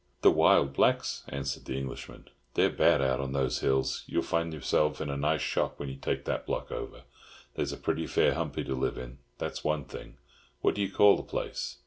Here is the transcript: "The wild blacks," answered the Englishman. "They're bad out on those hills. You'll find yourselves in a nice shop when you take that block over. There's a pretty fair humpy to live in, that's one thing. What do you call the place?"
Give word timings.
"The 0.23 0.31
wild 0.31 0.73
blacks," 0.73 1.23
answered 1.29 1.65
the 1.65 1.77
Englishman. 1.77 2.27
"They're 2.55 2.71
bad 2.71 3.03
out 3.03 3.19
on 3.19 3.33
those 3.33 3.59
hills. 3.59 4.03
You'll 4.07 4.23
find 4.23 4.51
yourselves 4.51 4.99
in 4.99 5.11
a 5.11 5.15
nice 5.15 5.41
shop 5.43 5.77
when 5.77 5.89
you 5.89 5.95
take 5.95 6.25
that 6.25 6.47
block 6.47 6.71
over. 6.71 7.03
There's 7.53 7.71
a 7.71 7.77
pretty 7.77 8.07
fair 8.07 8.33
humpy 8.33 8.63
to 8.63 8.73
live 8.73 8.97
in, 8.97 9.19
that's 9.37 9.63
one 9.63 9.85
thing. 9.85 10.17
What 10.61 10.73
do 10.73 10.81
you 10.81 10.91
call 10.91 11.17
the 11.17 11.21
place?" 11.21 11.77